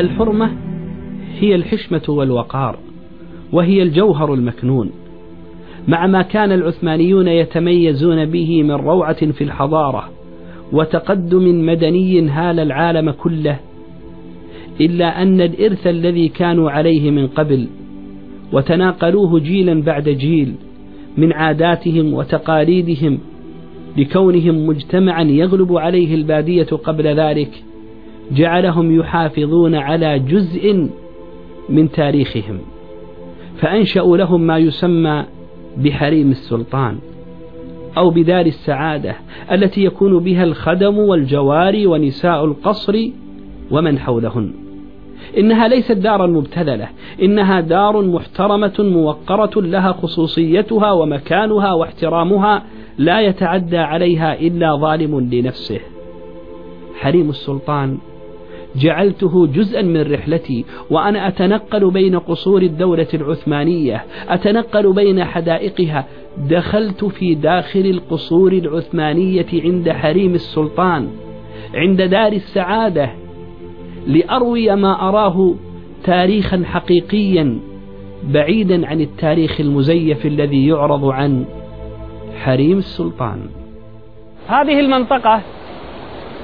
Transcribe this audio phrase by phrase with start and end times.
[0.00, 0.50] الحرمة
[1.38, 2.78] هي الحشمة والوقار
[3.52, 4.90] وهي الجوهر المكنون
[5.88, 10.10] مع ما كان العثمانيون يتميزون به من روعة في الحضارة
[10.72, 13.60] وتقدم مدني هال العالم كله
[14.80, 17.66] إلا أن الإرث الذي كانوا عليه من قبل
[18.52, 20.54] وتناقلوه جيلا بعد جيل
[21.16, 23.18] من عاداتهم وتقاليدهم
[23.96, 27.64] لكونهم مجتمعا يغلب عليه البادية قبل ذلك
[28.32, 30.88] جعلهم يحافظون على جزء
[31.68, 32.58] من تاريخهم
[33.56, 35.24] فأنشأوا لهم ما يسمى
[35.76, 36.98] بحريم السلطان
[37.96, 39.14] أو بدار السعادة
[39.52, 42.98] التي يكون بها الخدم والجواري ونساء القصر
[43.70, 44.52] ومن حولهن.
[45.38, 46.88] إنها ليست دارا مبتذلة
[47.22, 52.62] إنها دار محترمة موقرة لها خصوصيتها ومكانها واحترامها
[52.98, 55.80] لا يتعدى عليها إلا ظالم لنفسه.
[56.94, 57.98] حريم السلطان
[58.76, 66.06] جعلته جزءا من رحلتي وأنا أتنقل بين قصور الدولة العثمانية أتنقل بين حدائقها.
[66.38, 71.08] دخلت في داخل القصور العثمانية عند حريم السلطان
[71.74, 73.10] عند دار السعادة
[74.06, 75.54] لأروي ما أراه
[76.04, 77.58] تاريخا حقيقيا
[78.24, 81.44] بعيدا عن التاريخ المزيف الذي يعرض عن
[82.36, 83.40] حريم السلطان.
[84.48, 85.42] هذه المنطقة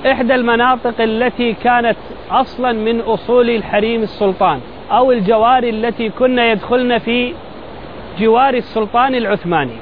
[0.04, 1.96] إحدى المناطق التي كانت
[2.30, 7.34] أصلا من أصول الحريم السلطان أو الجواري التي كنا يدخلن في
[8.18, 9.76] جوار السلطان العثماني.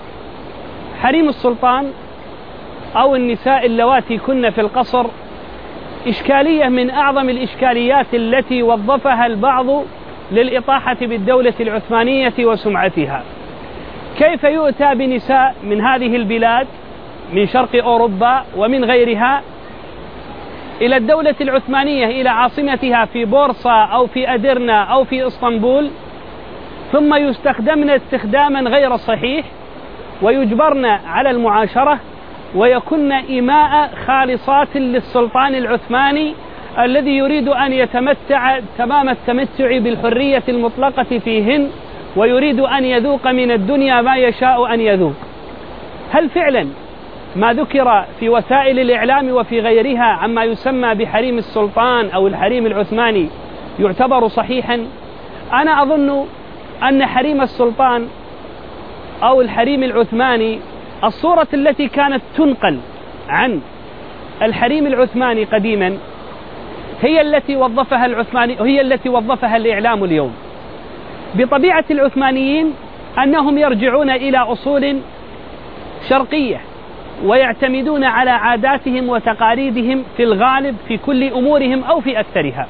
[1.02, 1.90] حريم السلطان
[2.96, 5.06] أو النساء اللواتي كن في القصر
[6.06, 9.66] إشكالية من أعظم الإشكاليات التي وظفها البعض
[10.32, 13.22] للإطاحة بالدولة العثمانية وسمعتها.
[14.18, 16.66] كيف يؤتى بنساء من هذه البلاد
[17.32, 19.42] من شرق أوروبا ومن غيرها
[20.80, 25.90] إلى الدولة العثمانية إلى عاصمتها في بورصة أو في أدرنا أو في إسطنبول
[26.92, 29.46] ثم يستخدمن استخداما غير صحيح
[30.22, 31.98] ويجبرن على المعاشرة
[32.54, 36.34] ويكن إماء خالصات للسلطان العثماني
[36.78, 41.70] الذي يريد أن يتمتع تمام التمتع بالحرية المطلقة فيهن
[42.16, 45.14] ويريد أن يذوق من الدنيا ما يشاء أن يذوق.
[46.10, 46.66] هل فعلا
[47.36, 53.28] ما ذكر في وسائل الإعلام وفي غيرها عما يسمى بحريم السلطان أو الحريم العثماني
[53.80, 54.86] يعتبر صحيحا.
[55.52, 56.26] أنا أظن
[56.82, 58.08] أن حريم السلطان
[59.22, 60.58] أو الحريم العثماني
[61.04, 62.78] الصورة التي كانت تنقل
[63.28, 63.60] عن
[64.42, 65.96] الحريم العثماني قديما
[67.02, 70.34] هي التي وظفها العثماني هي التي وظفها الإعلام اليوم.
[71.34, 72.74] بطبيعة العثمانيين
[73.22, 75.00] أنهم يرجعون إلى أصول
[76.08, 76.60] شرقية.
[77.24, 82.66] ويعتمدون على عاداتهم وتقاليدهم في الغالب في كل أمورهم أو في أكثرها.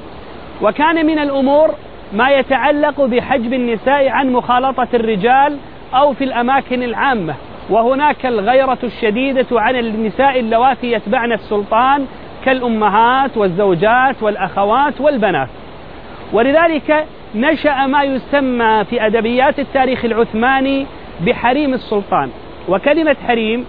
[0.62, 1.74] وكان من الأمور
[2.12, 5.58] ما يتعلق بحجب النساء عن مخالطة الرجال
[5.94, 7.34] أو في الأماكن العامة،
[7.70, 12.06] وهناك الغيرة الشديدة عن النساء اللواتي يتبعن السلطان
[12.44, 15.48] كالأمهات والزوجات والأخوات والبنات.
[16.32, 20.86] ولذلك نشأ ما يسمى في أدبيات التاريخ العثماني
[21.26, 22.30] بحريم السلطان،
[22.68, 23.66] وكلمة حريم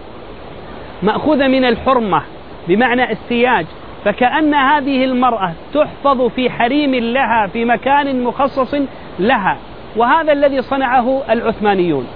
[1.03, 2.21] مأخوذة من الحرمة
[2.67, 3.65] بمعنى السياج.
[4.05, 8.75] فكأن هذه المرأة تحفظ في حريم لها في مكان مخصص
[9.19, 9.57] لها.
[9.95, 12.07] وهذا الذي صنعه العثمانيون.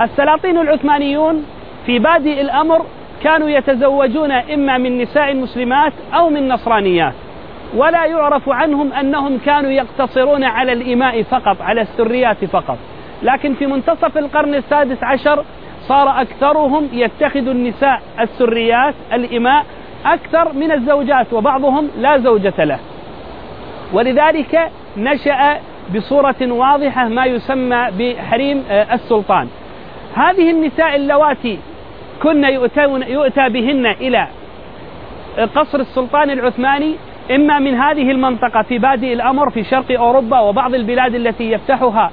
[0.00, 1.44] السلاطين العثمانيون
[1.86, 2.86] في بادئ الأمر
[3.22, 7.14] كانوا يتزوجون إما من نساء مسلمات أو من نصرانيات.
[7.76, 12.78] ولا يعرف عنهم أنهم كانوا يقتصرون على الإماء فقط على السريات فقط.
[13.22, 15.44] لكن في منتصف القرن السادس عشر
[15.88, 19.66] صار أكثرهم يتخذ النساء السريات الإماء
[20.04, 22.78] أكثر من الزوجات وبعضهم لا زوجة له.
[23.92, 25.60] ولذلك نشأ
[25.94, 29.48] بصورة واضحة ما يسمى بحريم آه، السلطان.
[30.14, 31.58] هذه النساء اللواتي
[32.22, 32.44] كن
[33.08, 34.28] يؤتى بهن إلى
[35.54, 36.94] قصر السلطان العثماني
[37.30, 42.10] إما من هذه المنطقة في بادئ الأمر في شرق أوروبا وبعض البلاد التي يفتحها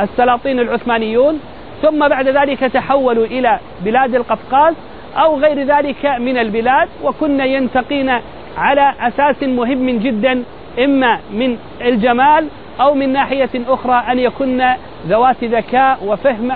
[0.00, 1.40] السلاطين العثمانيون
[1.82, 4.74] ثم بعد ذلك تحولوا إلى بلاد القفقاز
[5.16, 8.10] أو غير ذلك من البلاد وكنا ينتقين
[8.58, 10.42] على أساس مهم جدا
[10.84, 12.46] إما من الجمال
[12.80, 14.62] أو من ناحية أخرى أن يكن
[15.08, 16.52] ذوات ذكاء وفهم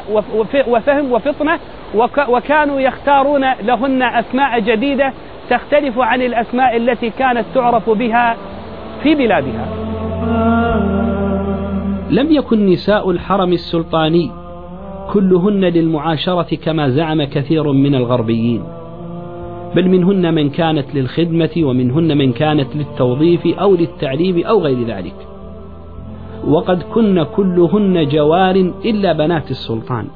[0.69, 1.59] وفهم وفطنة
[2.29, 5.13] وكانوا يختارون لهن أسماء جديدة
[5.51, 8.37] تختلف عن الأسماء التي كانت تعرف بها
[9.03, 9.67] في بلادها.
[12.11, 14.44] لم يكن نساء الحرم السلطاني
[15.13, 18.63] كلهن للمعاشرة كما زعم كثير من الغربيين.
[19.77, 25.15] بل منهن من كانت للخدمة ومنهن من كانت للتوظيف أو للتعليم أو غير ذلك.
[26.49, 30.07] وقد كن كلهن جوار إلا بنات السلطان.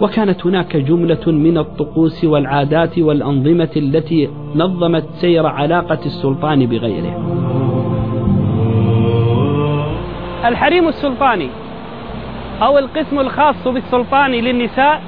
[0.00, 7.14] وكانت هناك جملة من الطقوس والعادات والأنظمة التي نظمت سير علاقة السلطان بغيره.
[10.44, 11.48] الحريم السلطاني.
[12.62, 15.02] أو القسم الخاص بالسلطان للنساء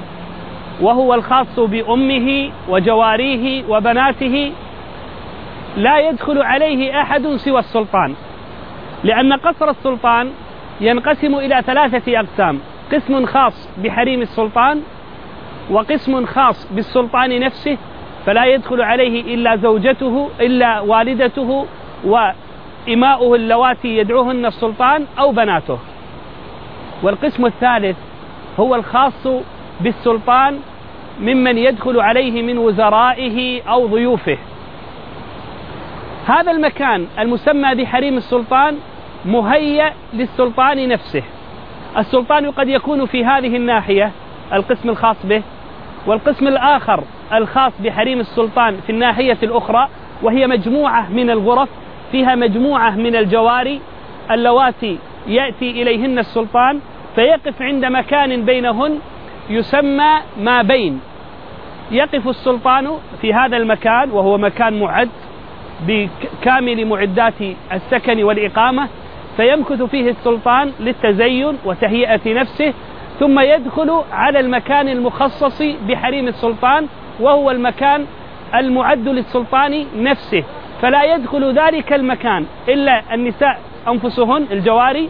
[0.81, 4.51] وهو الخاص بأمه وجواريه وبناته
[5.77, 8.13] لا يدخل عليه أحد سوى السلطان
[9.03, 10.31] لأن قصر السلطان
[10.81, 12.59] ينقسم إلى ثلاثة أقسام
[12.91, 14.81] قسم خاص بحريم السلطان
[15.71, 17.77] وقسم خاص بالسلطان نفسه
[18.25, 21.65] فلا يدخل عليه إلا زوجته إلا والدته
[22.05, 25.77] وإماؤه اللواتي يدعوهن السلطان أو بناته.
[27.03, 27.97] والقسم الثالث
[28.59, 29.27] هو الخاص
[29.81, 30.59] بالسلطان
[31.19, 34.37] ممن يدخل عليه من وزرائه أو ضيوفه.
[36.27, 38.77] هذا المكان المسمى بحريم السلطان
[39.25, 41.23] مهيأ للسلطان نفسه.
[41.97, 44.11] السلطان قد يكون في هذه الناحية
[44.53, 45.41] القسم الخاص به
[46.07, 47.03] والقسم الآخر
[47.33, 49.87] الخاص بحريم السلطان في الناحية الأخرى
[50.23, 51.69] وهي مجموعة من الغرف
[52.11, 53.81] فيها مجموعة من الجواري
[54.31, 54.97] اللواتي
[55.27, 56.79] يأتي إليهن السلطان
[57.15, 58.99] فيقف عند مكان بينهن
[59.49, 60.99] يسمى ما بين.
[61.91, 62.91] يقف السلطان
[63.21, 65.09] في هذا المكان وهو مكان معد
[65.87, 67.33] بكامل معدات
[67.73, 68.87] السكن والإقامة
[69.37, 72.73] فيمكث فيه السلطان للتزين وتهيئة نفسه
[73.19, 76.87] ثم يدخل على المكان المخصص بحريم السلطان
[77.19, 78.05] وهو المكان
[78.55, 80.43] المعد للسلطان نفسه.
[80.81, 85.09] فلا يدخل ذلك المكان إلا النساء أنفسهن الجواري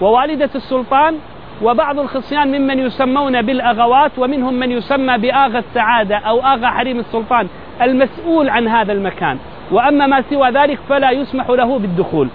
[0.00, 1.14] ووالدة السلطان
[1.62, 7.48] وبعض الخصيان ممن يسمون بالأغوات ومنهم من يسمى بآغا السعادة أو آغا حريم السلطان
[7.82, 9.38] المسؤول عن هذا المكان.
[9.72, 12.28] وأما ما سوى ذلك فلا يسمح له بالدخول.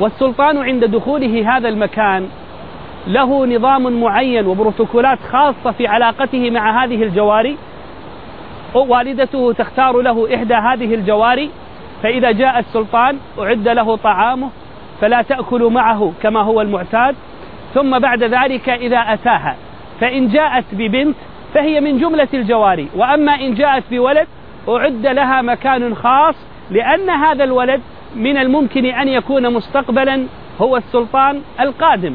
[0.00, 2.28] والسلطان عند دخوله هذا المكان
[3.06, 7.56] له نظام معين وبروتوكولات خاصة في علاقته مع هذه الجواري.
[8.74, 11.50] والدته تختار له إحدى هذه الجواري.
[12.02, 14.50] فإذا جاء السلطان أعد له طعامه
[15.00, 17.14] فلا تأكل معه كما هو المعتاد.
[17.74, 19.56] ثم بعد ذلك إذا أتاها
[20.00, 21.16] فإن جاءت ببنت
[21.54, 22.88] فهي من جملة الجواري.
[22.96, 24.26] وأما إن جاءت بولد
[24.68, 26.34] أعد لها مكان خاص
[26.70, 27.80] لأن هذا الولد
[28.16, 30.26] من الممكن أن يكون مستقبلا
[30.60, 32.14] هو السلطان القادم.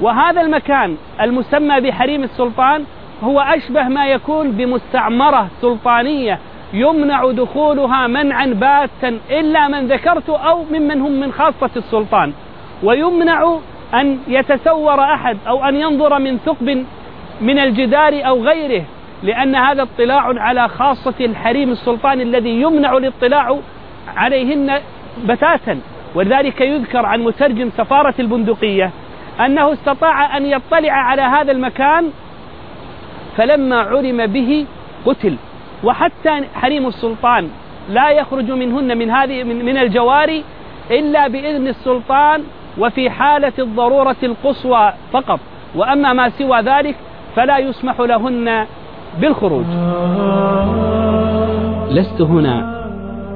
[0.00, 2.84] وهذا المكان المسمى بحريم السلطان
[3.22, 6.38] هو أشبه ما يكون بمستعمرة سلطانية
[6.72, 12.32] يمنع دخولها منعا باتا إلا من ذكرت أو ممن هم من خاصة السلطان.
[12.82, 13.58] ويمنع
[13.94, 16.84] أن يتسور أحد أو أن ينظر من ثقب
[17.40, 18.84] من الجدار أو غيره
[19.22, 23.58] لأن هذا اطلاع على خاصة الحريم السلطان الذي يمنع الاطلاع
[24.16, 24.80] عليهن
[25.24, 25.80] بتاتا.
[26.14, 28.90] ولذلك يذكر عن مترجم سفارة البندقية
[29.40, 32.10] أنه استطاع أن يطلع على هذا المكان
[33.36, 34.66] فلما علم به
[35.06, 35.36] قتل.
[35.84, 37.48] وحتى حريم السلطان
[37.90, 40.44] لا يخرج منهن من هذه من الجواري
[40.90, 42.42] إلا بإذن السلطان
[42.78, 45.40] وفي حالة الضرورة القصوى فقط.
[45.74, 46.96] وأما ما سوى ذلك
[47.36, 48.66] فلا يسمح لهن
[49.20, 49.66] بالخروج.
[51.90, 52.77] لست هنا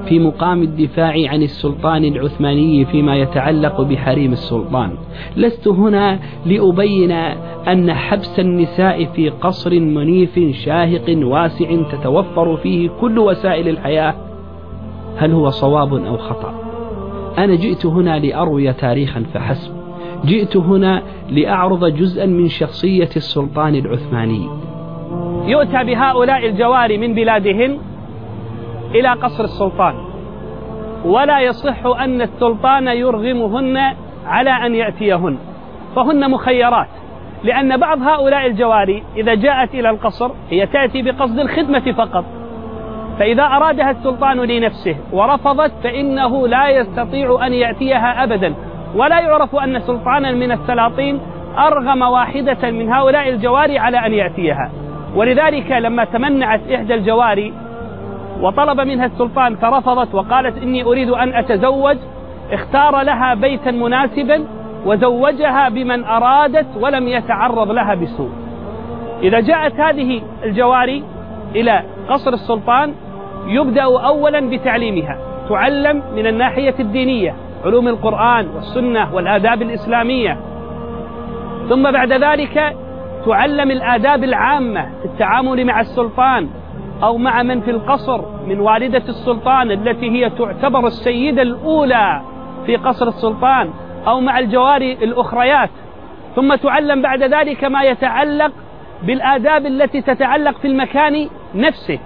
[0.09, 4.91] في مقام الدفاع عن السلطان العثماني فيما يتعلق بحريم السلطان.
[5.37, 7.13] لست هنا لأبين
[7.69, 14.15] أن حبس النساء في قصر منيف شاهق واسع تتوفر فيه كل وسائل الحياة.
[15.17, 16.55] هل هو صواب أو خطأ؟
[17.39, 19.73] أنا جئت هنا لأروي تاريخا فحسب.
[20.25, 24.49] جئت هنا لأعرض جزءا من شخصية السلطان العثماني.
[25.47, 27.79] يؤتى بهؤلاء الجواري من بلادهن
[28.95, 29.95] إلى قصر السلطان.
[31.05, 33.95] ولا يصح أن السلطان يرغمهن
[34.27, 35.39] على أن يأتيهن.
[35.97, 36.89] فهن مخيرات
[37.45, 42.25] لأن بعض هؤلاء الجواري إذا جاءت إلى القصر هي تأتي بقصد الخدمة فقط.
[43.19, 48.55] فإذا أرادها السلطان لنفسه ورفضت فإنه لا يستطيع أن يأتيها أبدا.
[48.97, 51.21] ولا يعرف أن سلطانا من السلاطين
[51.59, 54.71] أرغم واحدة من هؤلاء الجواري على أن يأتيها.
[55.17, 57.53] ولذلك لما تمنعت إحدى الجواري
[58.43, 61.97] وطلب منها السلطان فرفضت وقالت إني أريد أن أتزوج.
[62.53, 64.45] اختار لها بيتا مناسبا
[64.87, 68.31] وزوجها بمن أرادت ولم يتعرض لها بسوء.
[69.23, 71.05] إذا جاءت هذه الجواري
[71.55, 72.95] إلى قصر السلطان
[73.47, 75.19] يبدأ أولا بتعليمها.
[75.49, 77.35] تعلم من الناحية الدينية
[77.65, 80.39] علوم القرآن والسنة والآداب الإسلامية.
[81.69, 82.77] ثم بعد ذلك
[83.27, 86.49] تعلم الآداب العامة في التعامل مع السلطان.
[87.03, 92.23] أو مع من في القصر من والدة السلطان التي هي تعتبر السيدة الأولى
[92.67, 93.71] في قصر السلطان
[94.07, 95.71] أو مع الجواري الأخريات.
[96.37, 98.53] ثم تعلم بعد ذلك ما يتعلق
[99.03, 101.99] بالآداب التي تتعلق في المكان نفسه.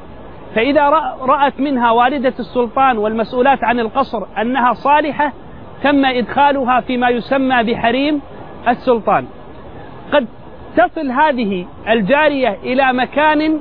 [0.54, 0.88] فإذا
[1.20, 5.32] رأت منها والدة السلطان والمسؤولات عن القصر أنها صالحة
[5.82, 8.20] تم إدخالها فيما يسمى بحريم
[8.68, 9.26] السلطان.
[10.12, 10.26] قد
[10.76, 13.60] تصل هذه الجارية إلى مكان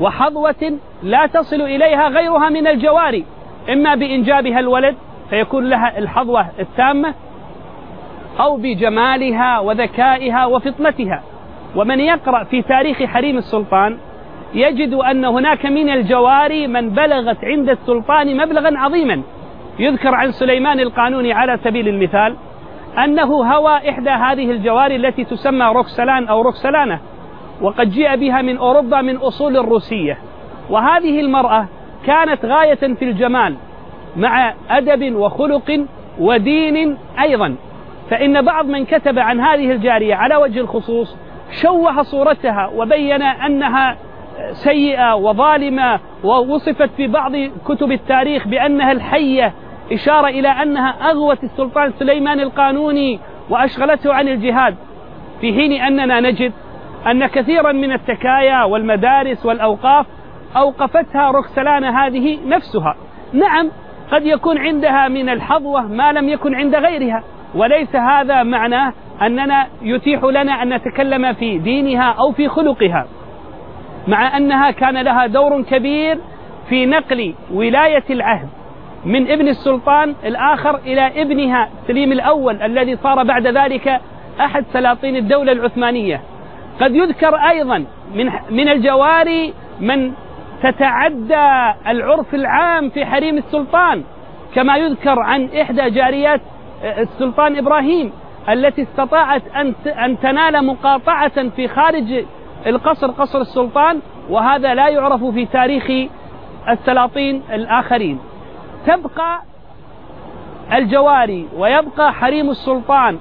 [0.00, 3.24] وحظوة لا تصل إليها غيرها من الجواري.
[3.72, 4.96] إما بإنجابها الولد
[5.30, 7.14] فيكون لها الحظوة التامة
[8.40, 11.22] أو بجمالها وذكائها وفطنتها.
[11.76, 13.98] ومن يقرأ في تاريخ حريم السلطان
[14.54, 19.22] يجد أن هناك من الجواري من بلغت عند السلطان مبلغا عظيما.
[19.78, 22.36] يذكر عن سليمان القانوني على سبيل المثال
[23.04, 27.00] أنه هوى إحدى هذه الجواري التي تسمى روكسلان أو روكسلانة
[27.60, 30.18] وقد جيء بها من أوروبا من أصول الروسية.
[30.70, 31.68] وهذه المرأة
[32.06, 33.56] كانت غاية في الجمال
[34.16, 35.86] مع أدب وخلق
[36.18, 37.56] ودين أيضا.
[38.10, 41.16] فإن بعض من كتب عن هذه الجارية على وجه الخصوص
[41.62, 43.96] شوه صورتها وبين أنها
[44.52, 47.32] سيئة وظالمة ووصفت في بعض
[47.68, 49.52] كتب التاريخ بأنها الحية
[49.92, 53.20] إشارة إلى أنها أغوت السلطان سليمان القانوني
[53.50, 54.74] وأشغلته عن الجهاد.
[55.40, 56.52] في حين أننا نجد
[57.06, 60.06] أن كثيرا من التكايا والمدارس والأوقاف
[60.56, 62.96] أوقفتها روكسلان هذه نفسها.
[63.32, 63.70] نعم
[64.12, 67.22] قد يكون عندها من الحظوة ما لم يكن عند غيرها
[67.54, 68.92] وليس هذا معناه
[69.22, 73.06] أننا يتيح لنا أن نتكلم في دينها أو في خلقها
[74.08, 76.18] مع أنها كان لها دور كبير
[76.68, 78.48] في نقل ولاية العهد
[79.04, 84.00] من ابن السلطان الآخر إلى ابنها سليم الأول الذي صار بعد ذلك
[84.40, 86.20] أحد سلاطين الدولة العثمانية.
[86.80, 90.12] قد يذكر أيضا من, من الجواري من
[90.62, 94.02] تتعدى العرف العام في حريم السلطان
[94.54, 96.40] كما يذكر عن إحدى جاريات
[96.84, 98.12] السلطان إبراهيم
[98.48, 102.24] التي استطاعت أن أن تنال مقاطعة في خارج
[102.66, 104.00] القصر قصر السلطان
[104.30, 106.08] وهذا لا يعرف في تاريخ
[106.68, 108.18] السلاطين الآخرين.
[108.86, 109.42] تبقى
[110.74, 113.18] الجواري ويبقى حريم السلطان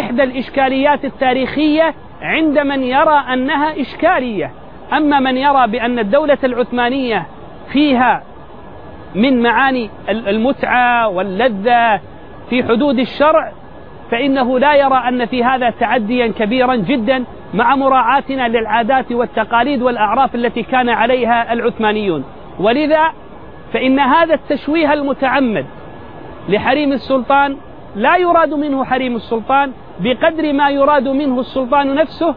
[0.00, 1.94] إحدى الإشكاليات التاريخية
[2.24, 4.50] عند من يرى أنها إشكالية.
[4.92, 7.26] أما من يرى بأن الدولة العثمانية
[7.72, 8.22] فيها
[9.14, 12.00] من معاني المتعة واللذة
[12.50, 13.52] في حدود الشرع
[14.10, 20.62] فإنه لا يرى أن في هذا تعديا كبيرا جدا مع مراعاتنا للعادات والتقاليد والأعراف التي
[20.62, 22.24] كان عليها العثمانيون.
[22.60, 23.12] ولذا
[23.72, 25.66] فإن هذا التشويه المتعمد
[26.48, 27.56] لحريم السلطان
[27.96, 32.34] لا يراد منه حريم السلطان بقدر ما يراد منه السلطان نفسه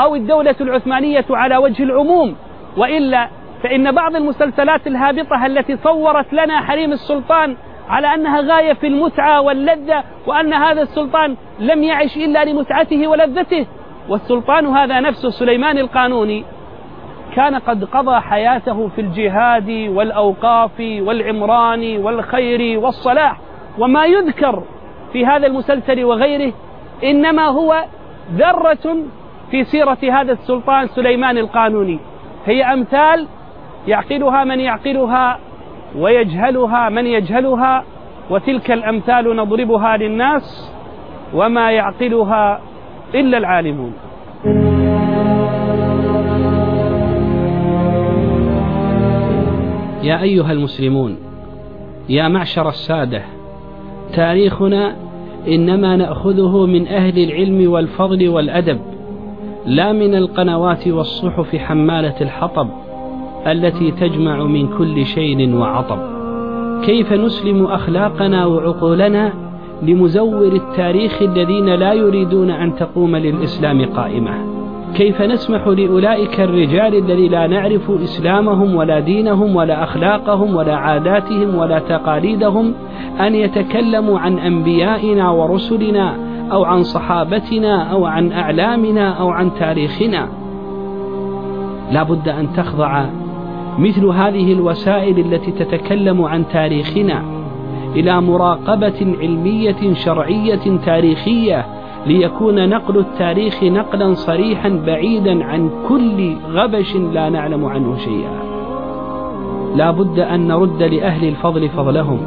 [0.00, 2.36] أو الدولة العثمانية على وجه العموم.
[2.76, 3.28] وإلا
[3.62, 7.56] فإن بعض المسلسلات الهابطة التي صورت لنا حريم السلطان
[7.88, 13.66] على أنها غاية في المتعة واللذة وأن هذا السلطان لم يعش إلا لمتعته ولذته
[14.08, 16.44] والسلطان هذا نفسه سليمان القانوني
[17.36, 23.40] كان قد قضى حياته في الجهاد والأوقاف والعمران والخير والصلاح.
[23.78, 24.62] وما يذكر
[25.12, 26.52] في هذا المسلسل وغيره
[27.04, 27.84] إنما هو
[28.34, 28.96] ذرة
[29.50, 31.98] في سيرة هذا السلطان سليمان القانوني.
[32.46, 33.26] هي أمثال
[33.86, 35.38] يعقلها من يعقلها
[35.96, 37.84] ويجهلها من يجهلها
[38.30, 40.72] وتلك الأمثال نضربها للناس
[41.34, 42.60] وما يعقلها
[43.14, 43.92] إلا العالمون.
[50.02, 51.18] يا أيها المسلمون
[52.08, 53.35] يا معشر السادة
[54.16, 54.96] تاريخنا
[55.48, 58.78] إنما نأخذه من أهل العلم والفضل والأدب
[59.66, 62.68] لا من القنوات والصحف حمالة الحطب
[63.46, 65.98] التي تجمع من كل شيء وعطب.
[66.84, 69.32] كيف نسلم أخلاقنا وعقولنا
[69.82, 74.55] لمزور التاريخ الذين لا يريدون أن تقوم للإسلام قائمة؟
[74.96, 81.78] كيف نسمح لأولئك الرجال الذي لا نعرف إسلامهم ولا دينهم ولا أخلاقهم ولا عاداتهم ولا
[81.78, 82.74] تقاليدهم
[83.20, 86.16] أن يتكلموا عن أنبيائنا ورسلنا
[86.52, 90.28] أو عن صحابتنا أو عن أعلامنا أو عن تاريخنا.
[91.92, 93.06] لا بد أن تخضع
[93.78, 97.22] مثل هذه الوسائل التي تتكلم عن تاريخنا
[97.96, 101.75] إلى مراقبة علمية شرعية تاريخية
[102.06, 108.38] ليكون نقل التاريخ نقلا صريحا بعيدا عن كل غبش لا نعلم عنه شيئا.
[109.76, 112.18] لا بد أن نرد لأهل الفضل فضلهم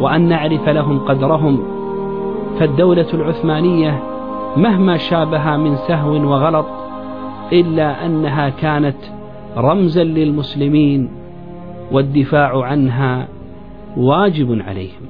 [0.00, 1.62] وأن نعرف لهم قدرهم.
[2.58, 4.02] فالدولة العثمانية
[4.56, 6.66] مهما شابها من سهو وغلط
[7.52, 8.96] إلا أنها كانت
[9.56, 11.10] رمزا للمسلمين
[11.92, 13.28] والدفاع عنها
[13.96, 15.07] واجب عليهم.